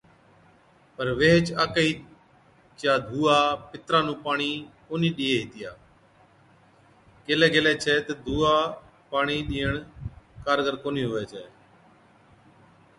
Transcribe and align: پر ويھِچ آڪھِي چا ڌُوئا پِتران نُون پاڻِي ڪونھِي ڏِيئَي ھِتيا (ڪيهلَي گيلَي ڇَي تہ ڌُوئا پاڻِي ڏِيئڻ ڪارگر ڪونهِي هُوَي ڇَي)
پر 0.95 1.07
ويھِچ 1.19 1.47
آڪھِي 1.63 1.89
چا 2.79 2.93
ڌُوئا 3.09 3.39
پِتران 3.69 4.03
نُون 4.07 4.17
پاڻِي 4.23 4.51
ڪونھِي 4.87 5.09
ڏِيئَي 5.17 5.35
ھِتيا 5.41 5.71
(ڪيهلَي 7.25 7.47
گيلَي 7.53 7.73
ڇَي 7.83 7.95
تہ 8.05 8.13
ڌُوئا 8.25 8.55
پاڻِي 9.11 9.37
ڏِيئڻ 9.49 9.73
ڪارگر 10.45 10.75
ڪونهِي 10.83 11.03
هُوَي 11.09 11.23
ڇَي) 11.31 11.45